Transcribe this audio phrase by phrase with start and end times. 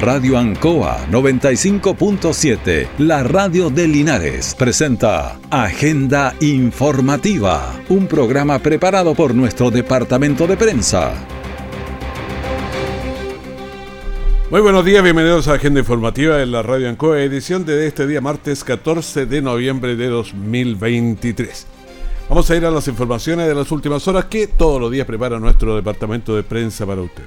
[0.00, 9.70] Radio Ancoa 95.7, la radio de Linares, presenta Agenda Informativa, un programa preparado por nuestro
[9.70, 11.14] departamento de prensa.
[14.50, 18.20] Muy buenos días, bienvenidos a Agenda Informativa en la Radio Ancoa, edición de este día
[18.20, 21.66] martes 14 de noviembre de 2023.
[22.28, 25.40] Vamos a ir a las informaciones de las últimas horas que todos los días prepara
[25.40, 27.24] nuestro departamento de prensa para usted.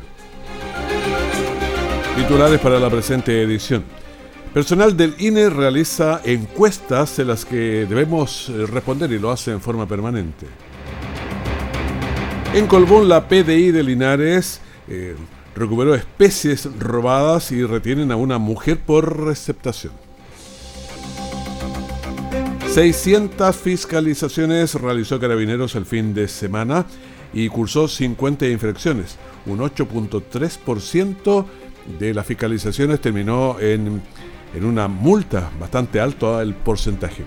[2.19, 3.81] Titulares para la presente edición.
[4.53, 9.61] Personal del INE realiza encuestas en las que debemos eh, responder y lo hace en
[9.61, 10.45] forma permanente.
[12.53, 14.59] En Colbún, la PDI de Linares
[14.89, 15.15] eh,
[15.55, 19.93] recuperó especies robadas y retienen a una mujer por receptación.
[22.67, 26.85] 600 fiscalizaciones realizó Carabineros el fin de semana
[27.33, 31.45] y cursó 50 infracciones, un 8.3%
[31.97, 34.01] de las fiscalizaciones terminó en,
[34.53, 37.23] en una multa bastante alta el porcentaje.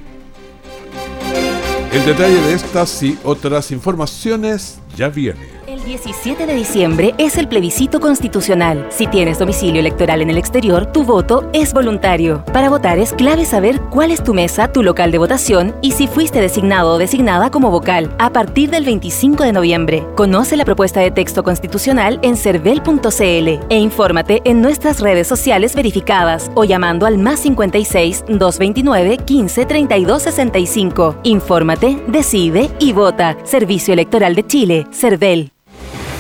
[1.93, 5.62] El detalle de estas y otras informaciones ya viene.
[5.83, 8.87] El 17 de diciembre es el plebiscito constitucional.
[8.91, 12.45] Si tienes domicilio electoral en el exterior, tu voto es voluntario.
[12.53, 16.07] Para votar es clave saber cuál es tu mesa, tu local de votación y si
[16.07, 20.07] fuiste designado o designada como vocal a partir del 25 de noviembre.
[20.15, 26.53] Conoce la propuesta de texto constitucional en cervel.cl e infórmate en nuestras redes sociales verificadas
[26.55, 31.17] o llamando al más 56 229 15 32 65.
[31.25, 33.37] Infórmate, decide y vota.
[33.43, 35.52] Servicio Electoral de Chile, CERVEL.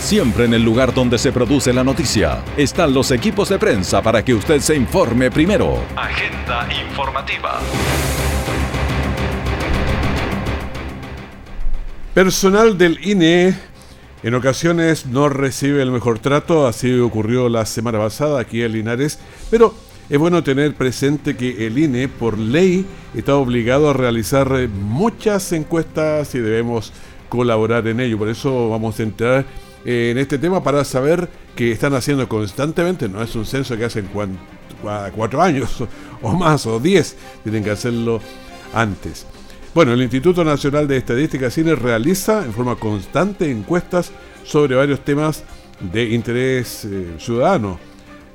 [0.03, 4.25] Siempre en el lugar donde se produce la noticia están los equipos de prensa para
[4.25, 5.79] que usted se informe primero.
[5.95, 7.61] Agenda informativa.
[12.13, 13.55] Personal del INE
[14.25, 19.21] en ocasiones no recibe el mejor trato, así ocurrió la semana pasada aquí en Linares,
[19.53, 19.73] pero
[20.11, 26.35] es bueno tener presente que el INE por ley está obligado a realizar muchas encuestas
[26.35, 26.93] y debemos
[27.29, 28.19] colaborar en ello.
[28.19, 29.47] Por eso vamos a entrar
[29.85, 34.09] en este tema para saber que están haciendo constantemente, no es un censo que hacen
[35.15, 35.85] cuatro años
[36.23, 38.21] o más o diez, tienen que hacerlo
[38.75, 39.27] antes.
[39.75, 44.13] Bueno, el Instituto Nacional de Estadística Cine realiza en forma constante encuestas
[44.45, 45.45] sobre varios temas
[45.81, 47.79] de interés eh, ciudadano.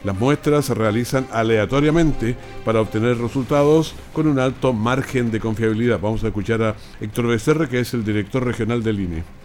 [0.04, 2.36] Las muestras se realizan aleatoriamente
[2.66, 6.00] para obtener resultados con un alto margen de confiabilidad.
[6.00, 9.37] Vamos a escuchar a Héctor Becerra, que es el director regional del INE.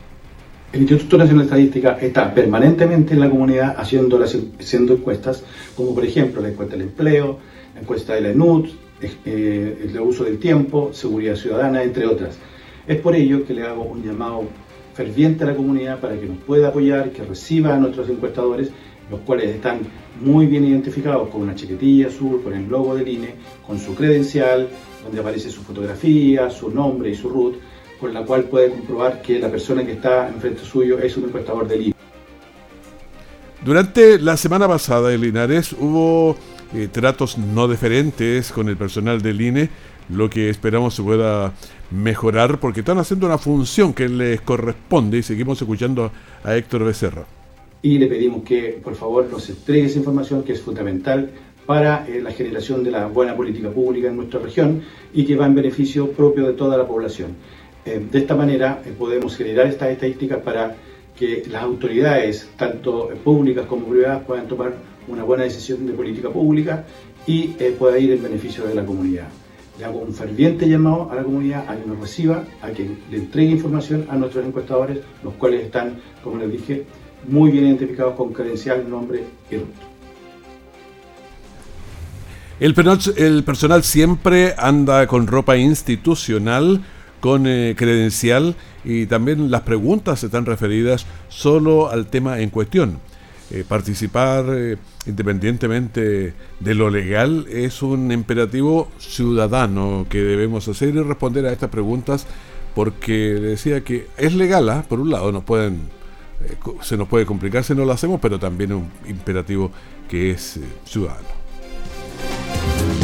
[0.72, 5.44] El Instituto Nacional de Estadística está permanentemente en la comunidad haciendo, las, haciendo encuestas,
[5.76, 7.38] como por ejemplo la encuesta del empleo,
[7.74, 8.68] la encuesta de la ENUD,
[9.02, 12.38] eh, el uso del tiempo, seguridad ciudadana, entre otras.
[12.86, 14.44] Es por ello que le hago un llamado
[14.94, 18.70] ferviente a la comunidad para que nos pueda apoyar, que reciba a nuestros encuestadores,
[19.10, 19.80] los cuales están
[20.22, 23.34] muy bien identificados con una chiquetilla azul, con el logo del INE,
[23.66, 24.70] con su credencial,
[25.04, 27.56] donde aparece su fotografía, su nombre y su root
[28.02, 31.68] con la cual puede comprobar que la persona que está enfrente suyo es un encuestador
[31.68, 31.94] del INE.
[33.64, 36.36] Durante la semana pasada en Linares hubo
[36.74, 39.70] eh, tratos no diferentes con el personal del INE,
[40.08, 41.52] lo que esperamos se pueda
[41.92, 46.10] mejorar porque están haciendo una función que les corresponde y seguimos escuchando
[46.42, 47.24] a Héctor Becerra.
[47.82, 51.30] Y le pedimos que por favor nos entregue esa información que es fundamental
[51.66, 54.82] para eh, la generación de la buena política pública en nuestra región
[55.14, 57.36] y que va en beneficio propio de toda la población.
[57.84, 60.76] Eh, de esta manera eh, podemos generar estas estadísticas para
[61.18, 64.74] que las autoridades, tanto públicas como privadas, puedan tomar
[65.08, 66.84] una buena decisión de política pública
[67.26, 69.28] y eh, pueda ir en beneficio de la comunidad.
[69.78, 73.16] Le hago un ferviente llamado a la comunidad a que nos reciba, a que le
[73.16, 76.84] entregue información a nuestros encuestadores, los cuales están, como les dije,
[77.26, 79.92] muy bien identificados con credencial, nombre y rostro.
[83.16, 86.80] El personal siempre anda con ropa institucional
[87.22, 92.98] con eh, credencial y también las preguntas están referidas solo al tema en cuestión.
[93.52, 94.76] Eh, participar eh,
[95.06, 101.70] independientemente de lo legal es un imperativo ciudadano que debemos hacer y responder a estas
[101.70, 102.26] preguntas
[102.74, 104.84] porque decía que es legal, ¿ah?
[104.88, 106.02] por un lado nos pueden
[106.80, 109.70] se nos puede complicar si no lo hacemos, pero también un imperativo
[110.08, 111.28] que es ciudadano.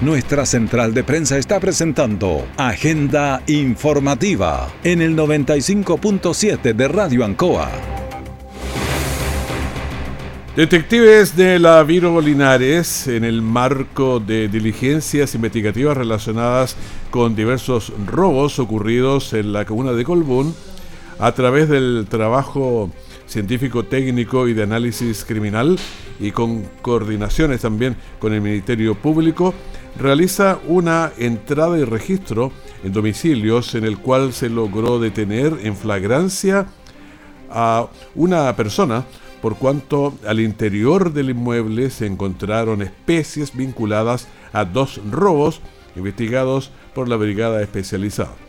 [0.00, 7.70] Nuestra central de prensa está presentando Agenda Informativa en el 95.7 de Radio Ancoa.
[10.56, 16.76] Detectives de la Viro Linares, en el marco de diligencias investigativas relacionadas
[17.10, 20.54] con diversos robos ocurridos en la comuna de Colbún,
[21.18, 22.90] a través del trabajo
[23.26, 25.78] científico técnico y de análisis criminal
[26.20, 29.54] y con coordinaciones también con el Ministerio Público,
[29.98, 32.52] realiza una entrada y registro
[32.82, 36.66] en domicilios en el cual se logró detener en flagrancia
[37.50, 39.04] a una persona
[39.40, 45.60] por cuanto al interior del inmueble se encontraron especies vinculadas a dos robos
[45.96, 48.43] investigados por la brigada especializada.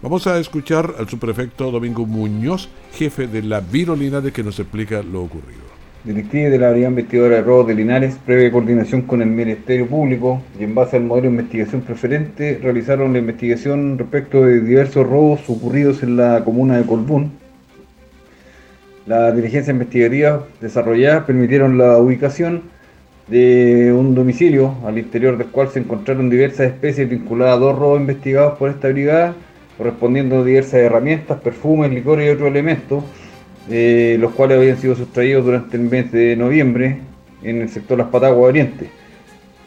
[0.00, 5.02] Vamos a escuchar al subprefecto Domingo Muñoz, jefe de la Viro Linares, que nos explica
[5.02, 5.68] lo ocurrido.
[6.04, 10.40] Directivos de la Brigada Investigadora de Robos de Linares, previa coordinación con el Ministerio Público
[10.58, 15.40] y en base al modelo de investigación preferente, realizaron la investigación respecto de diversos robos
[15.48, 17.32] ocurridos en la comuna de Colbún,
[19.08, 22.64] las diligencias investigativas desarrolladas permitieron la ubicación
[23.26, 28.00] de un domicilio al interior del cual se encontraron diversas especies vinculadas a dos robos
[28.00, 29.34] investigados por esta brigada,
[29.78, 33.04] correspondiendo a diversas herramientas, perfumes, licores y otros elementos,
[33.70, 36.98] eh, los cuales habían sido sustraídos durante el mes de noviembre
[37.44, 38.90] en el sector Las Pataguas Oriente.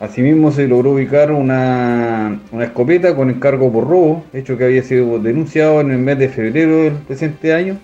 [0.01, 5.19] Asimismo se logró ubicar una, una, escopeta con encargo por robo, hecho que había sido
[5.19, 7.77] denunciado en el mes de febrero del presente año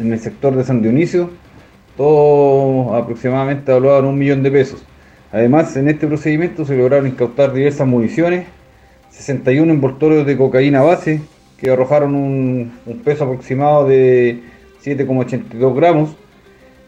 [0.00, 1.30] en el sector de San Dionisio,
[1.96, 4.84] todo aproximadamente evaluado en un millón de pesos.
[5.30, 8.46] Además, en este procedimiento se lograron incautar diversas municiones,
[9.18, 11.20] 61 envoltorios de cocaína base,
[11.58, 12.72] que arrojaron un,
[13.04, 14.40] peso aproximado de
[14.84, 16.16] 7,82 gramos,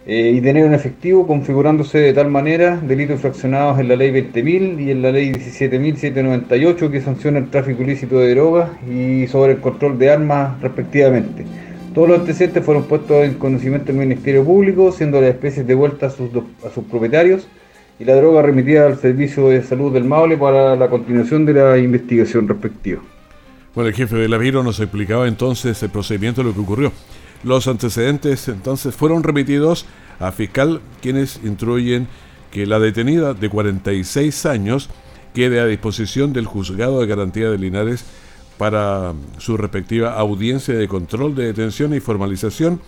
[0.07, 4.81] eh, y dinero en efectivo, configurándose de tal manera delitos infraccionados en la ley 20.000
[4.81, 9.61] y en la ley 17.798, que sanciona el tráfico ilícito de drogas y sobre el
[9.61, 11.45] control de armas respectivamente.
[11.95, 16.17] Todos los antecedentes fueron puestos en conocimiento del Ministerio Público, siendo las especies devueltas a
[16.17, 16.31] sus,
[16.65, 17.49] a sus propietarios
[18.01, 21.77] y la droga remitida al Servicio de Salud del Maule para la continuación de la
[21.77, 23.03] investigación respectiva.
[23.75, 26.93] Bueno, el jefe de la Viro nos explicaba entonces el procedimiento de lo que ocurrió.
[27.45, 29.85] Los antecedentes entonces fueron remitidos
[30.19, 32.09] a fiscal, quienes instruyen
[32.51, 34.89] que la detenida de 46 años
[35.35, 38.07] quede a disposición del juzgado de garantía de Linares
[38.57, 42.81] para su respectiva audiencia de control de detención y formalización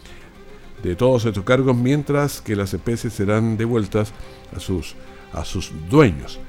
[0.82, 4.12] de todos estos cargos, mientras que las especies serán devueltas
[4.54, 4.94] a sus,
[5.32, 6.40] a sus dueños.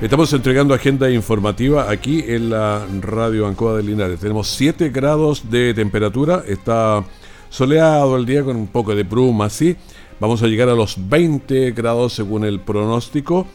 [0.00, 4.20] Estamos entregando agenda informativa aquí en la radio Ancoa de Linares.
[4.20, 7.02] Tenemos 7 grados de temperatura, está
[7.48, 9.74] soleado el día con un poco de bruma, así.
[10.20, 13.46] Vamos a llegar a los 20 grados según el pronóstico.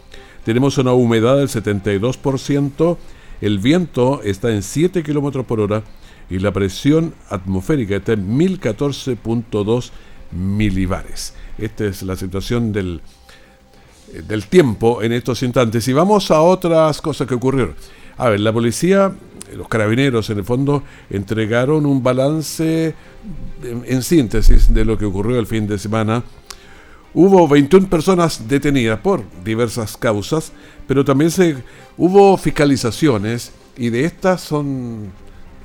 [0.44, 2.98] Tenemos una humedad del 72%,
[3.42, 5.84] el viento está en 7 km por hora
[6.30, 9.90] y la presión atmosférica está en 1014.2
[10.32, 11.34] milibares.
[11.58, 13.02] Esta es la situación del,
[14.28, 15.88] del tiempo en estos instantes.
[15.88, 17.76] Y vamos a otras cosas que ocurrieron.
[18.18, 19.12] A ver, la policía,
[19.56, 22.94] los carabineros en el fondo, entregaron un balance
[23.64, 26.24] en síntesis de lo que ocurrió el fin de semana
[27.14, 30.54] Hubo 21 personas detenidas por diversas causas,
[30.92, 31.56] pero también se,
[31.98, 35.14] hubo fiscalizaciones y de estas son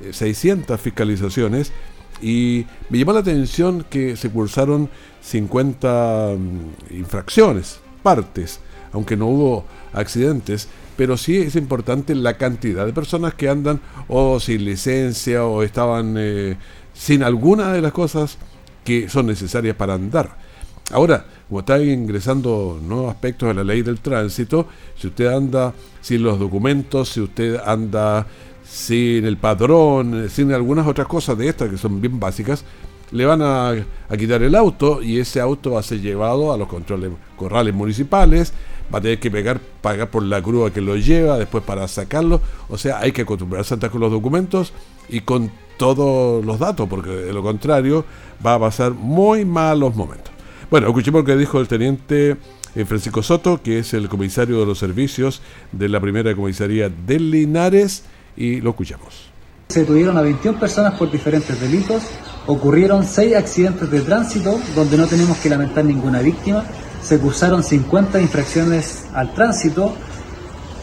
[0.09, 1.73] 600 eh, fiscalizaciones
[2.21, 8.61] y me llamó la atención que se cursaron 50 mm, infracciones, partes,
[8.93, 14.39] aunque no hubo accidentes, pero sí es importante la cantidad de personas que andan o
[14.39, 16.55] sin licencia o estaban eh,
[16.93, 18.37] sin alguna de las cosas
[18.85, 20.46] que son necesarias para andar.
[20.91, 26.23] Ahora, como está ingresando nuevos aspectos de la ley del tránsito, si usted anda sin
[26.23, 28.25] los documentos, si usted anda
[28.63, 32.63] sin el padrón, sin algunas otras cosas de estas que son bien básicas,
[33.11, 33.73] le van a,
[34.17, 38.53] quitar el auto y ese auto va a ser llevado a los controles corrales municipales,
[38.93, 42.41] va a tener que pegar, pagar por la grúa que lo lleva, después para sacarlo.
[42.69, 44.73] O sea, hay que acostumbrarse a andar con los documentos
[45.09, 48.05] y con todos los datos, porque de lo contrario
[48.45, 50.36] va a pasar muy malos momentos.
[50.69, 52.35] Bueno, escuchemos lo que dijo el teniente
[52.75, 57.19] eh, Francisco Soto, que es el comisario de los servicios de la primera comisaría de
[57.19, 58.03] Linares,
[58.35, 59.31] y lo escuchamos.
[59.69, 62.03] Se detuvieron a 21 personas por diferentes delitos,
[62.47, 66.65] ocurrieron 6 accidentes de tránsito donde no tenemos que lamentar ninguna víctima,
[67.01, 69.95] se cursaron 50 infracciones al tránsito,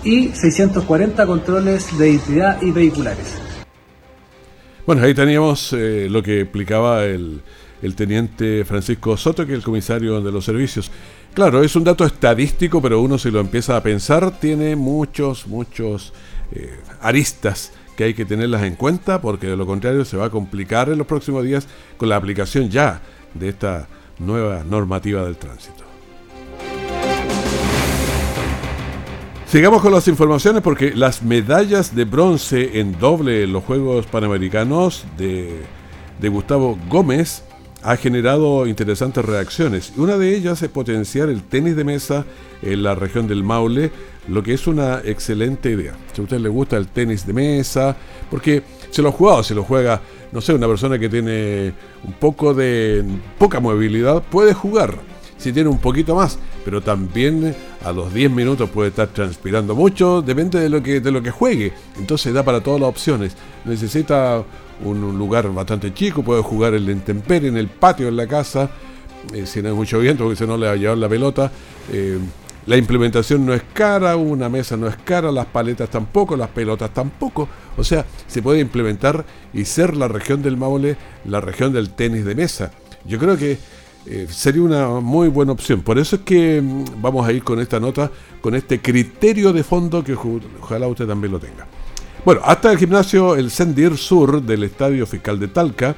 [0.05, 3.39] y 640 controles de identidad y vehiculares.
[4.87, 7.41] Bueno, ahí teníamos eh, lo que explicaba el,
[7.85, 10.91] el teniente Francisco Soto, que es el comisario de los servicios.
[11.35, 16.15] Claro, es un dato estadístico, pero uno si lo empieza a pensar tiene muchos, muchos
[16.53, 20.31] eh, aristas que hay que tenerlas en cuenta, porque de lo contrario se va a
[20.31, 23.03] complicar en los próximos días con la aplicación ya
[23.35, 23.87] de esta
[24.19, 25.85] nueva normativa del tránsito.
[29.47, 35.05] Sigamos con las informaciones porque las medallas de bronce en doble en los Juegos Panamericanos
[35.19, 35.61] de,
[36.19, 37.44] de Gustavo Gómez
[37.85, 39.93] ha generado interesantes reacciones.
[39.97, 42.25] Una de ellas es potenciar el tenis de mesa
[42.63, 43.93] en la región del Maule,
[44.27, 45.95] lo que es una excelente idea.
[46.15, 47.95] Si a usted le gusta el tenis de mesa,
[48.31, 50.01] porque se lo ha jugado, se lo juega,
[50.33, 51.75] no sé, una persona que tiene
[52.05, 53.05] un poco de
[53.39, 54.99] poca movilidad, puede jugar.
[55.37, 60.23] Si tiene un poquito más, pero también a los 10 minutos puede estar transpirando mucho,
[60.23, 61.73] depende de lo que, de lo que juegue.
[61.99, 63.37] Entonces da para todas las opciones.
[63.67, 64.43] Necesita
[64.83, 66.93] un, lugar bastante chico, puede jugar en la
[67.37, 68.71] en el patio, en la casa,
[69.33, 71.51] eh, si no hay mucho viento, porque si no le va a llevar la pelota.
[71.93, 72.19] Eh,
[72.67, 76.93] la implementación no es cara, una mesa no es cara, las paletas tampoco, las pelotas
[76.95, 77.47] tampoco.
[77.77, 82.25] O sea, se puede implementar y ser la región del Maule la región del tenis
[82.25, 82.73] de mesa.
[83.05, 83.59] Yo creo que
[84.07, 85.83] eh, sería una muy buena opción.
[85.83, 89.63] Por eso es que mm, vamos a ir con esta nota, con este criterio de
[89.63, 91.67] fondo que ojalá usted también lo tenga.
[92.25, 95.95] Bueno, hasta el gimnasio El Sendir Sur del Estadio Fiscal de Talca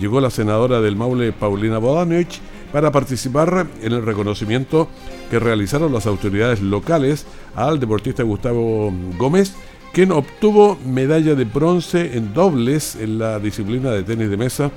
[0.00, 2.40] llegó la senadora del Maule, Paulina Bodanovich,
[2.72, 4.88] para participar en el reconocimiento
[5.30, 9.54] que realizaron las autoridades locales al deportista Gustavo Gómez,
[9.92, 14.70] quien obtuvo medalla de bronce en dobles en la disciplina de tenis de mesa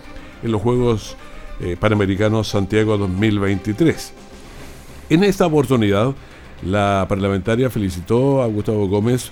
[0.43, 1.15] en los Juegos
[1.61, 4.11] eh, Panamericanos Santiago 2023.
[5.11, 6.13] En esta oportunidad,
[6.61, 9.31] la parlamentaria felicitó a Gustavo Gómez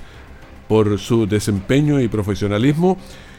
[0.68, 2.98] por su desempeño y profesionalismo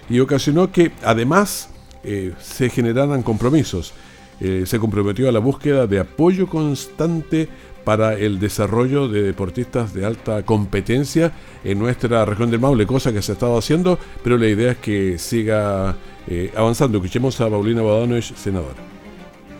[0.09, 1.71] y ocasionó que además
[2.05, 3.93] eh, se generaran compromisos.
[4.41, 7.49] Eh, se comprometió a la búsqueda de apoyo constante
[7.85, 11.33] para el desarrollo de deportistas de alta competencia
[11.65, 14.79] en nuestra región del Maule, cosa que se ha estado haciendo, pero la idea es
[14.79, 15.97] que siga
[16.29, 16.99] eh, avanzando.
[16.99, 18.98] Escuchemos a Paulina Badanovic, senadora.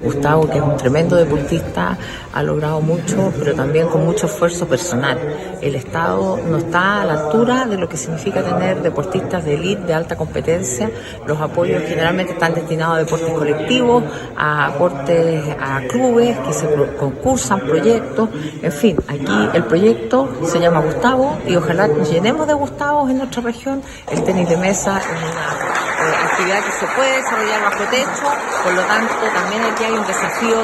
[0.01, 1.97] Gustavo, que es un tremendo deportista,
[2.33, 5.19] ha logrado mucho, pero también con mucho esfuerzo personal.
[5.61, 9.83] El Estado no está a la altura de lo que significa tener deportistas de élite,
[9.87, 10.91] de alta competencia.
[11.27, 14.05] Los apoyos generalmente están destinados a deportes colectivos,
[14.37, 18.29] a aportes a clubes que se concursan, proyectos.
[18.63, 23.43] En fin, aquí el proyecto se llama Gustavo y ojalá llenemos de Gustavos en nuestra
[23.43, 23.83] región.
[24.11, 28.27] El tenis de mesa es una eh, actividad que se puede desarrollar bajo techo,
[28.63, 30.57] por lo tanto también aquí hay un desafío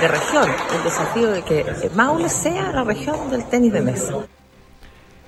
[0.00, 4.14] de región, el desafío de que Maule sea la región del tenis de mesa.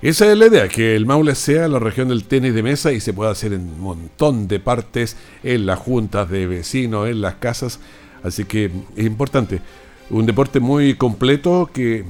[0.01, 3.01] Esa es la idea, que el Maule sea la región del tenis de mesa y
[3.01, 7.35] se pueda hacer en un montón de partes, en las juntas de vecinos, en las
[7.35, 7.79] casas.
[8.23, 9.61] Así que es importante.
[10.09, 12.05] Un deporte muy completo que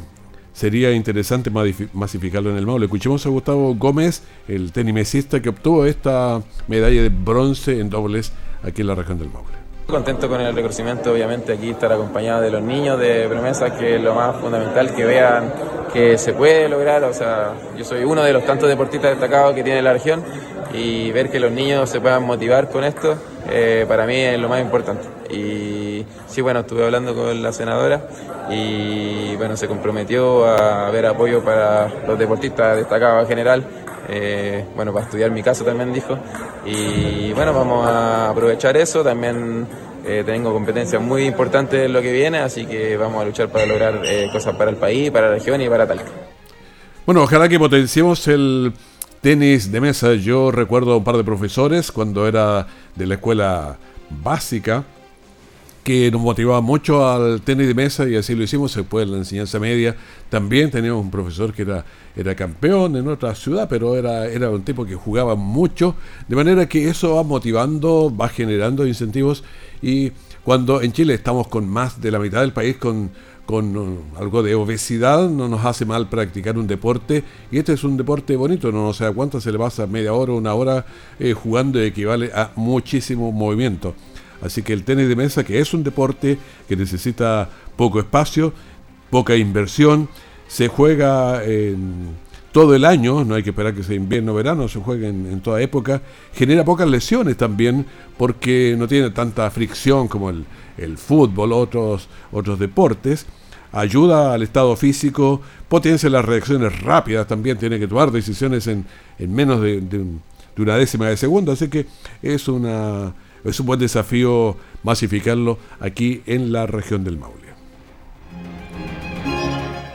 [0.53, 1.51] sería interesante
[1.93, 2.87] masificarlo en el Maule.
[2.87, 8.33] Escuchemos a Gustavo Gómez, el tenimesista que obtuvo esta medalla de bronce en dobles
[8.63, 9.62] aquí en la región del Maule.
[9.87, 14.03] Contento con el reconocimiento, obviamente aquí estar acompañado de los niños de promesas, que es
[14.03, 15.53] lo más fundamental, que vean
[15.93, 19.63] que se puede lograr, o sea, yo soy uno de los tantos deportistas destacados que
[19.63, 20.25] tiene la región
[20.73, 23.17] y ver que los niños se puedan motivar con esto,
[23.51, 25.07] eh, para mí es lo más importante.
[25.29, 28.07] Y sí, bueno, estuve hablando con la senadora
[28.51, 33.65] y bueno, se comprometió a haber apoyo para los deportistas destacados en general
[34.15, 36.19] eh, bueno, para estudiar mi caso también dijo.
[36.67, 39.03] Y bueno, vamos a aprovechar eso.
[39.03, 39.67] También
[40.05, 43.65] eh, tengo competencias muy importantes en lo que viene, así que vamos a luchar para
[43.65, 46.11] lograr eh, cosas para el país, para la región y para Talca.
[47.07, 48.75] Bueno, ojalá que potenciemos el
[49.23, 50.13] tenis de mesa.
[50.15, 53.77] Yo recuerdo un par de profesores cuando era de la escuela
[54.23, 54.85] básica
[55.83, 59.19] que nos motivaba mucho al tenis de mesa y así lo hicimos después de la
[59.19, 59.97] enseñanza media.
[60.29, 61.85] También teníamos un profesor que era,
[62.17, 65.97] era campeón en otra ciudad, pero era, era un tipo que jugaba mucho,
[66.29, 69.43] de manera que eso va motivando, va generando incentivos
[69.81, 70.13] y
[70.45, 73.11] cuando en Chile estamos con más de la mitad del país con,
[73.47, 77.83] con uh, algo de obesidad, no nos hace mal practicar un deporte y este es
[77.85, 80.87] un deporte bonito, no, sé a cuánto se le pasa media hora, una hora
[81.19, 83.95] eh, jugando equivale a muchísimo movimiento.
[84.43, 88.53] Así que el tenis de mesa, que es un deporte que necesita poco espacio,
[89.11, 90.09] poca inversión,
[90.49, 92.17] se juega en
[92.53, 95.41] todo el año, no hay que esperar que sea invierno o verano, se juega en,
[95.41, 96.03] toda época,
[96.35, 97.87] genera pocas lesiones también
[98.19, 100.45] porque no tiene tanta fricción como el,
[100.77, 103.27] el fútbol, otros, otros deportes.
[103.73, 108.85] ayuda al estado físico, potencia las reacciones rápidas, también tiene que tomar decisiones en,
[109.19, 110.05] menos de, de,
[110.59, 111.87] una décima de segundo, así que
[112.23, 117.43] es, una, es un buen desafío masificarlo aquí en la región del Maule.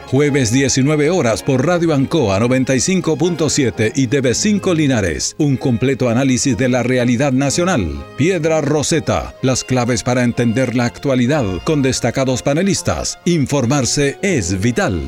[0.07, 5.35] Jueves 19 horas por Radio Ancoa 95.7 y TV5 Linares.
[5.37, 8.05] Un completo análisis de la realidad nacional.
[8.15, 9.35] Piedra Roseta.
[9.41, 13.19] Las claves para entender la actualidad con destacados panelistas.
[13.25, 15.01] Informarse es vital.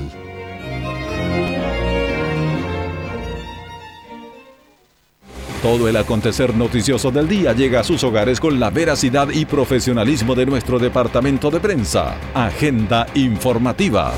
[5.62, 10.34] Todo el acontecer noticioso del día llega a sus hogares con la veracidad y profesionalismo
[10.34, 12.18] de nuestro departamento de prensa.
[12.34, 14.14] Agenda informativa.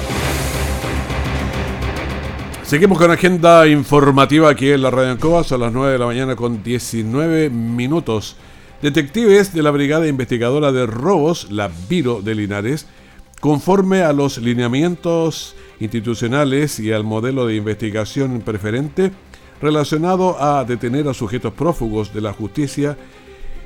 [2.62, 6.36] Seguimos con agenda informativa aquí en la Radio Ancoa, son las 9 de la mañana
[6.36, 8.36] con 19 minutos.
[8.84, 12.86] Detectives de la Brigada Investigadora de Robos, la Viro de Linares,
[13.40, 19.12] conforme a los lineamientos institucionales y al modelo de investigación preferente
[19.62, 22.98] relacionado a detener a sujetos prófugos de la justicia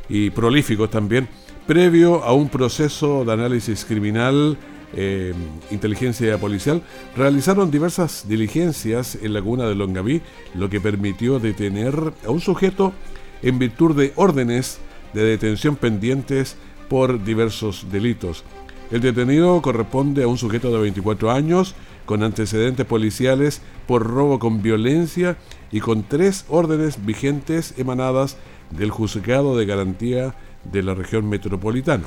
[0.09, 1.27] y prolíficos también,
[1.65, 4.57] previo a un proceso de análisis criminal
[4.97, 5.33] eh,
[5.71, 6.81] inteligencia policial,
[7.17, 10.21] realizaron diversas diligencias en la comuna de Longaví,
[10.53, 12.93] lo que permitió detener a un sujeto
[13.41, 14.79] en virtud de órdenes
[15.13, 16.55] de detención pendientes
[16.87, 18.43] por diversos delitos.
[18.91, 24.61] El detenido corresponde a un sujeto de 24 años con antecedentes policiales por robo con
[24.61, 25.37] violencia
[25.71, 28.37] y con tres órdenes vigentes emanadas
[28.71, 30.35] del Juzgado de Garantía
[30.71, 32.05] de la región metropolitana.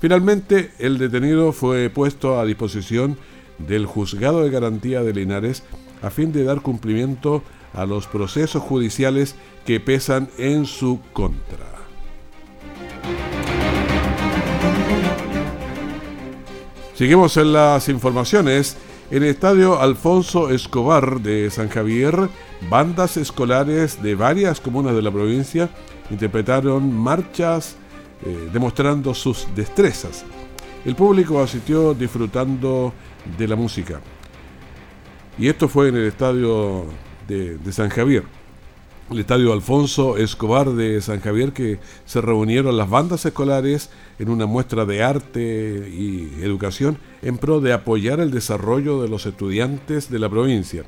[0.00, 3.18] Finalmente, el detenido fue puesto a disposición
[3.58, 5.64] del Juzgado de Garantía de Linares
[6.02, 7.42] a fin de dar cumplimiento
[7.74, 9.34] a los procesos judiciales
[9.66, 11.78] que pesan en su contra.
[16.94, 18.76] Seguimos en las informaciones.
[19.10, 22.28] En el estadio Alfonso Escobar de San Javier,
[22.68, 25.70] bandas escolares de varias comunas de la provincia
[26.10, 27.76] interpretaron marchas
[28.26, 30.26] eh, demostrando sus destrezas.
[30.84, 32.92] El público asistió disfrutando
[33.38, 34.02] de la música.
[35.38, 36.84] Y esto fue en el estadio
[37.26, 38.24] de, de, San Javier,
[39.10, 44.46] el estadio Alfonso Escobar de San Javier, que se reunieron las bandas escolares en una
[44.46, 50.18] muestra de arte y educación en pro de apoyar el desarrollo de los estudiantes de
[50.18, 50.84] la provincia.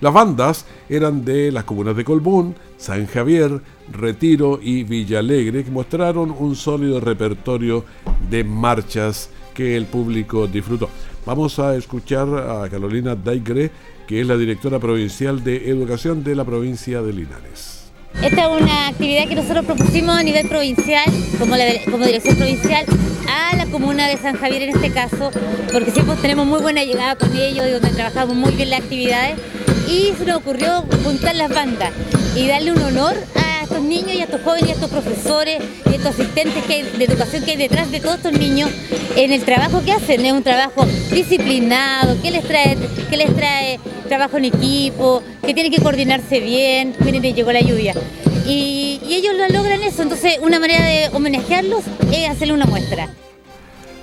[0.00, 3.60] Las bandas eran de las comunas de Colbún, San Javier,
[3.92, 7.84] Retiro y Villalegre, que mostraron un sólido repertorio
[8.30, 10.88] de marchas que el público disfrutó.
[11.26, 13.72] Vamos a escuchar a Carolina Daigre,
[14.08, 17.90] que es la directora provincial de educación de la provincia de Linares.
[18.22, 21.04] Esta es una actividad que nosotros propusimos a nivel provincial,
[21.38, 21.56] como,
[22.06, 22.86] dirección provincial,
[23.28, 25.30] a la comuna de San Javier en este caso,
[25.70, 29.38] porque siempre tenemos muy buena llegada con ellos y donde trabajamos muy bien las actividades
[29.86, 31.92] y se nos ocurrió juntar las bandas
[32.34, 33.14] y darle un honor
[33.80, 37.44] niños y a estos jóvenes y a estos profesores y a estos asistentes de educación
[37.44, 38.70] que hay detrás de todos estos niños
[39.16, 40.24] en el trabajo que hacen.
[40.24, 42.76] Es un trabajo disciplinado, que les trae,
[43.10, 46.94] que les trae trabajo en equipo, que tienen que coordinarse bien.
[47.00, 47.94] Miren, llegó la lluvia.
[48.46, 50.02] Y, ellos lo logran eso.
[50.02, 53.08] Entonces, una manera de homenajearlos es hacerle una muestra.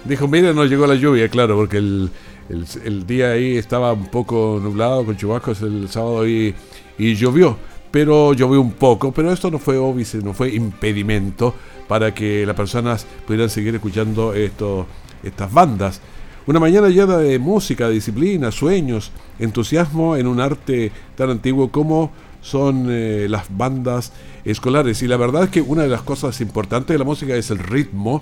[0.03, 2.11] Dijo, mira, no llegó la lluvia, claro, porque el,
[2.49, 6.53] el, día ahí estaba un poco nublado con chubascos el sábado y,
[6.97, 7.57] y llovió,
[7.95, 11.55] pero llovió un poco, pero esto no fue óbice, no fue impedimento
[11.87, 14.85] para que las personas pudieran seguir escuchando esto,
[15.23, 16.01] estas bandas.
[16.45, 22.87] Una mañana llena de música, disciplina, sueños, entusiasmo en un arte tan antiguo como son
[22.89, 24.11] eh, las bandas
[24.43, 25.01] escolares.
[25.01, 27.59] Y la verdad es que una de las cosas importantes de la música es el
[27.59, 28.21] ritmo,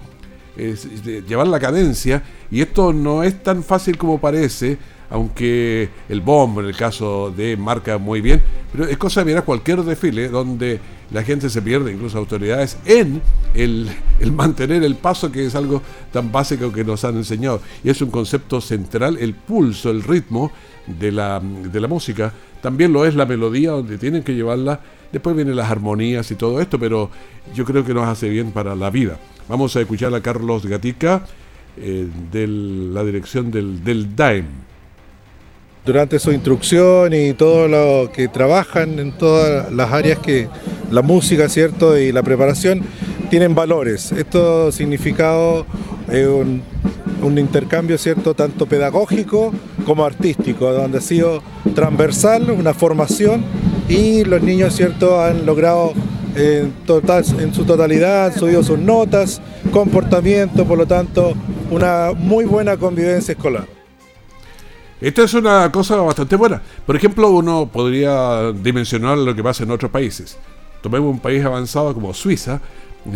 [0.55, 4.77] llevar la cadencia, y esto no es tan fácil como parece,
[5.13, 9.45] aunque el bombo en el caso de marca muy bien, pero es cosa de mirar
[9.45, 10.79] cualquier desfile donde
[11.11, 13.21] la gente se pierde, incluso autoridades, en
[13.53, 13.91] el,
[14.31, 17.61] mantener el paso, que es algo tan básico que nos han enseñado.
[17.83, 20.51] Y es un concepto central, el pulso, el ritmo
[20.87, 22.33] de la, de la música.
[22.63, 24.79] También lo es la melodía, donde tienen que llevarla.
[25.11, 27.11] Después vienen las armonías y todo esto, pero
[27.53, 29.19] yo creo que nos hace bien para la vida.
[29.47, 31.23] Vamos a escuchar a Carlos Gatica
[31.77, 34.62] eh, de la dirección del, del DAEM.
[35.85, 40.47] Durante su instrucción y todo lo que trabajan en todas las áreas que
[40.91, 41.97] la música, ¿cierto?
[41.97, 42.81] Y la preparación
[43.29, 44.11] tienen valores.
[44.11, 45.65] Esto significado
[46.11, 48.33] eh, un, intercambio, ¿cierto?
[48.33, 49.51] Tanto pedagógico
[49.85, 51.41] como artístico, donde ha sido
[51.73, 53.43] transversal, una formación
[53.89, 55.19] y los niños, ¿cierto?
[55.19, 55.93] Han logrado
[56.35, 59.41] en, total, en su totalidad, han subido sus notas,
[59.71, 61.33] comportamiento, por lo tanto,
[61.71, 63.72] una muy buena convivencia escolar.
[65.03, 66.61] Esta es una cosa bastante buena.
[66.85, 70.37] Por ejemplo, uno podría dimensionar lo que pasa en otros países.
[70.81, 72.61] Tomemos un país avanzado como Suiza,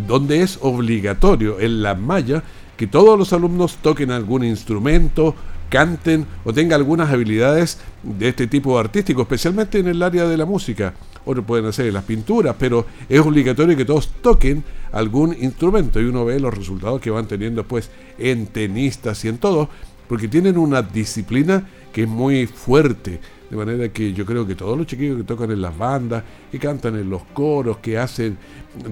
[0.05, 2.43] donde es obligatorio en la malla
[2.75, 5.33] que todos los alumnos toquen algún instrumento,
[5.69, 10.45] canten o tengan algunas habilidades de este tipo artístico, especialmente en el área de la
[10.45, 10.93] música.
[11.23, 16.25] Otros pueden hacer las pinturas, pero es obligatorio que todos toquen algún instrumento y uno
[16.25, 19.69] ve los resultados que van teniendo pues en tenistas y en todo,
[20.07, 23.19] porque tienen una disciplina que es muy fuerte.
[23.49, 26.59] De manera que yo creo que todos los chiquillos que tocan en las bandas, que
[26.59, 28.37] cantan en los coros, que hacen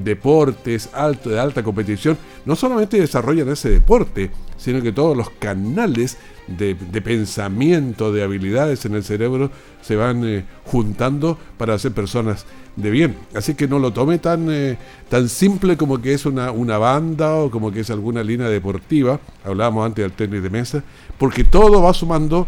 [0.01, 0.89] deportes
[1.25, 8.13] de alta competición, no solamente desarrollan ese deporte, sino que todos los canales de, pensamiento,
[8.13, 9.51] de habilidades en el cerebro
[9.81, 13.15] se van eh, juntando para ser personas de bien.
[13.33, 14.77] Así que no lo tome tan, eh,
[15.09, 19.19] tan simple como que es una, una banda o como que es alguna línea deportiva.
[19.43, 20.83] Hablábamos antes del tenis de mesa,
[21.17, 22.47] porque todo va sumando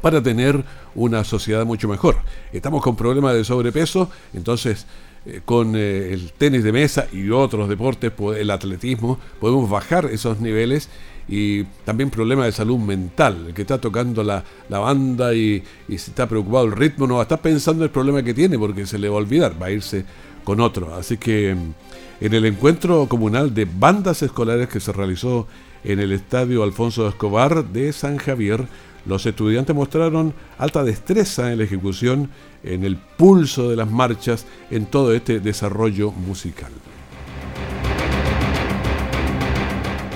[0.00, 0.64] para tener
[0.94, 2.16] una sociedad mucho mejor.
[2.52, 4.86] Estamos con problemas de sobrepeso, entonces
[5.26, 10.40] eh, con eh, el tenis de mesa y otros deportes, el atletismo, podemos bajar esos
[10.40, 10.88] niveles
[11.28, 13.46] y también problemas de salud mental.
[13.48, 17.26] El que está tocando la, banda y, y si está preocupado el ritmo no va
[17.26, 20.04] pensando el problema que tiene porque se le va a olvidar, va a irse
[20.42, 20.94] con otro.
[20.94, 25.46] Así que mm, en el encuentro comunal de bandas escolares que se realizó
[25.84, 28.66] en el Estadio Alfonso Escobar de San Javier,
[29.06, 32.30] los estudiantes mostraron alta destreza en la ejecución,
[32.62, 36.70] en el pulso de las marchas, en todo este desarrollo musical.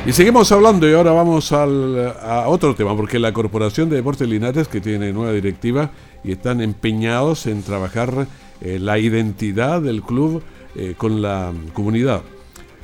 [0.06, 4.68] Y seguimos hablando y ahora vamos a otro tema, porque la Corporación de Deportes Linares,
[4.68, 8.26] que tiene nueva directiva y están empeñados en trabajar
[8.60, 10.42] eh, la identidad del club
[10.76, 12.20] eh, con la comunidad.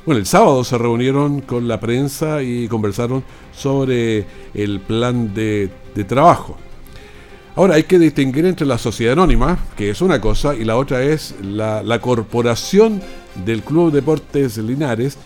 [0.03, 5.69] Bueno, el sábado se reunieron con la prensa y conversaron sobre el plan de,
[6.07, 6.57] trabajo.
[7.55, 11.03] Ahora hay que distinguir entre la sociedad anónima, que es una cosa, y la otra
[11.03, 12.99] es la, la corporación
[13.45, 15.19] del Club Deportes Linares,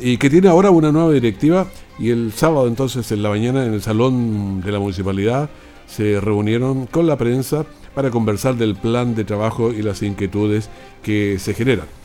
[0.00, 1.68] y que tiene ahora una nueva directiva.
[2.00, 5.48] Y el sábado entonces en la mañana en el salón de la municipalidad
[5.86, 10.70] se reunieron con la prensa para conversar del plan de trabajo y las inquietudes
[11.02, 11.97] que se generan.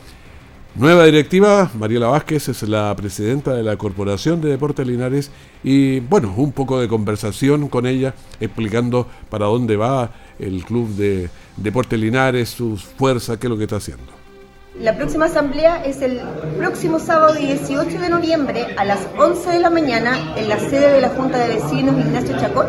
[0.75, 5.29] Nueva directiva, Mariela Vázquez es la presidenta de la Corporación de Deportes Linares
[5.63, 10.09] y bueno, un poco de conversación con ella explicando para dónde va
[10.39, 14.11] el Club de Deportes Linares, sus fuerzas, qué es lo que está haciendo.
[14.79, 16.19] La próxima asamblea es el
[16.57, 21.01] próximo sábado 18 de noviembre a las 11 de la mañana en la sede de
[21.01, 22.65] la Junta de Vecinos Ignacio Chacón,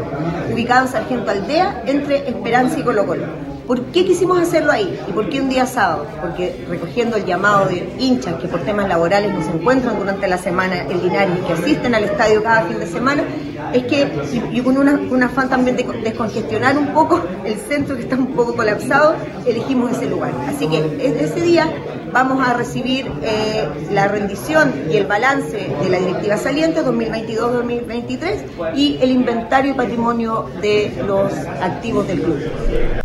[0.53, 3.54] ubicado en Sargento Aldea, entre Esperanza y Colo Colo.
[3.67, 5.01] ¿Por qué quisimos hacerlo ahí?
[5.09, 6.07] ¿Y por qué un día sábado?
[6.21, 10.37] Porque recogiendo el llamado de hinchas que por temas laborales no se encuentran durante la
[10.37, 13.25] semana en Linares que asisten al estadio cada fin de semana,
[13.73, 14.07] es que,
[14.53, 18.55] y, con un afán también de descongestionar un poco el centro que está un poco
[18.55, 19.15] colapsado,
[19.47, 20.33] elegimos ese lugar.
[20.47, 21.73] Así que ese día
[22.13, 28.99] vamos a recibir eh, la rendición y el balance de la directiva saliente 2022-2023 y
[29.01, 33.04] el inventario y patrimonio de los activos del club.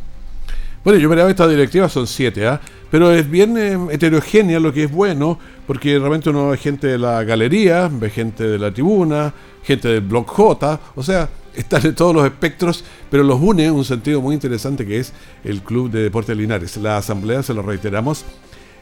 [0.89, 2.60] Bueno, yo miraba estas directivas, son siete, ¿ah?
[2.89, 6.97] Pero es bien eh, heterogénea, lo que es bueno, porque realmente uno ve gente de
[6.97, 11.93] la galería, ve gente de la tribuna, gente del Block J, o sea, están en
[11.93, 16.02] todos los espectros, pero los une un sentido muy interesante que es el Club de
[16.02, 16.75] Deportes Linares.
[16.78, 18.25] La asamblea, se lo reiteramos,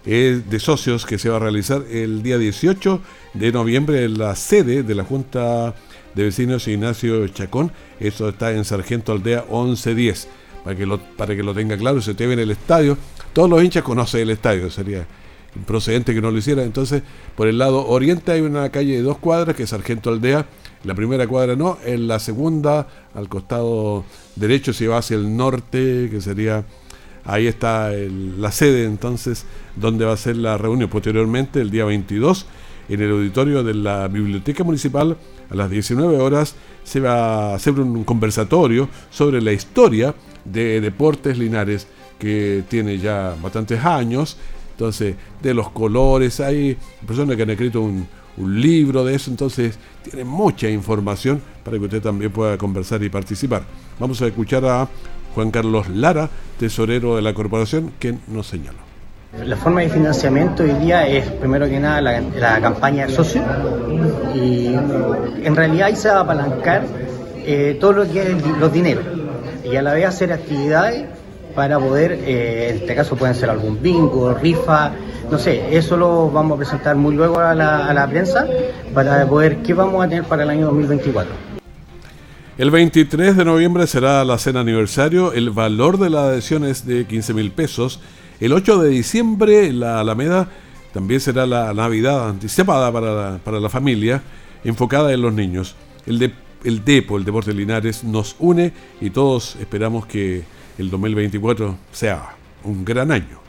[0.05, 3.01] es de socios que se va a realizar el día 18
[3.33, 5.75] de noviembre en la sede de la Junta
[6.15, 7.73] de Vecinos Ignacio Chacón.
[7.99, 10.29] Eso está en Sargento Aldea 1110
[10.67, 12.97] para que lo, para que lo tenga claro, si usted ve en el estadio,
[13.31, 15.07] todos los hinchas conocen el estadio, sería
[15.55, 16.61] improcedente que no lo hiciera.
[16.61, 17.03] Entonces,
[17.37, 20.45] por el lado oriente hay una calle de dos cuadras, que es Sargento Aldea,
[20.83, 24.03] la primera cuadra no, en la segunda, al costado
[24.35, 26.65] derecho, si va hacia el norte, que sería,
[27.23, 29.45] ahí está la sede entonces,
[29.77, 32.45] donde va a ser la reunión posteriormente, el día 22,
[32.89, 35.15] en el auditorio de la Biblioteca Municipal,
[35.49, 40.13] a las 19 horas, se va a hacer un conversatorio sobre la historia
[40.51, 41.87] de Deportes Linares,
[42.19, 44.37] que tiene ya bastantes años.
[44.71, 48.07] Entonces, de los colores, hay personas que han escrito un,
[48.39, 53.63] libro de eso, entonces tiene mucha información para que usted también pueda conversar y participar.
[53.99, 54.87] Vamos a escuchar a
[55.33, 56.29] Juan Carlos Lara,
[56.59, 58.77] tesorero de la corporación, que nos señala.
[59.43, 63.41] La forma de financiamiento hoy día es, primero que nada, la, campaña de socio
[64.35, 66.85] y en realidad ahí se va a apalancar
[67.37, 69.16] eh, todo lo que es los dineros
[69.71, 71.05] y a la vez hacer actividades
[71.55, 74.91] para poder, eh, en este caso pueden ser algún bingo, rifa,
[75.29, 78.47] no sé, eso lo vamos a presentar muy luego a la, prensa
[78.93, 81.33] para poder qué vamos a tener para el año 2024.
[82.57, 85.33] El 23 de noviembre será la cena aniversario.
[85.33, 87.99] El valor de la adhesión es de 15 mil pesos.
[88.39, 90.47] El 8 de diciembre, la Alameda
[90.93, 94.23] también será la Navidad anticipada para la, para la familia,
[94.63, 95.75] enfocada en los niños.
[96.07, 96.31] El, de,
[96.63, 100.43] el DEPO, el Deporte Linares, nos une y todos esperamos que
[100.77, 103.47] el 2024 sea un gran año.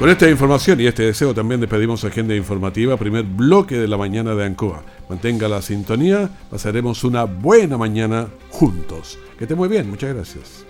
[0.00, 4.34] Con esta información y este deseo también despedimos Agenda Informativa, primer bloque de la mañana
[4.34, 4.82] de Ancoa.
[5.10, 9.18] Mantenga la sintonía, pasaremos una buena mañana juntos.
[9.36, 10.69] Que esté muy bien, muchas gracias.